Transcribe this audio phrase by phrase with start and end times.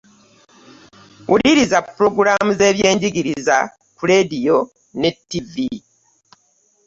[1.29, 3.57] Wuliriza pulogulaamu z'ebyenjigiriza
[3.95, 4.57] ku leediyo
[4.99, 5.69] ne ttivi.